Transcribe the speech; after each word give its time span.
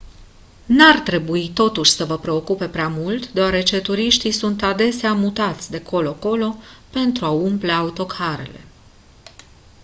n-ar 0.65 0.99
trebui 0.99 1.49
totuși 1.53 1.91
să 1.91 2.05
vă 2.05 2.17
preocupe 2.17 2.67
prea 2.69 2.87
mult 2.87 3.31
deoarece 3.31 3.81
turiștii 3.81 4.31
sunt 4.31 4.63
adesea 4.63 5.13
mutați 5.13 5.71
de 5.71 5.81
colo 5.81 6.13
colo 6.13 6.55
pentru 6.89 7.25
a 7.25 7.29
umple 7.29 7.71
autocarele 7.71 8.65